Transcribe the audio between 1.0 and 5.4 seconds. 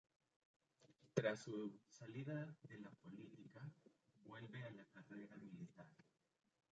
Tras su salida de la política vuelve a la carrera